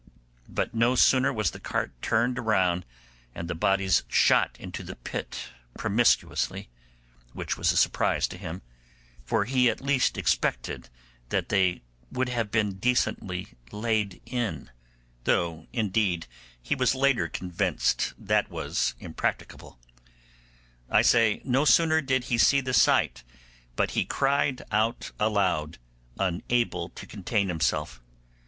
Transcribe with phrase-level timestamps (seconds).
[0.49, 2.87] But no sooner was the cart turned round
[3.35, 6.69] and the bodies shot into the pit promiscuously,
[7.33, 8.63] which was a surprise to him,
[9.23, 10.89] for he at least expected
[11.29, 14.71] they would have been decently laid in,
[15.25, 16.25] though indeed
[16.59, 19.77] he was afterwards convinced that was impracticable;
[20.89, 23.23] I say, no sooner did he see the sight
[23.75, 25.77] but he cried out aloud,
[26.17, 28.01] unable to contain himself.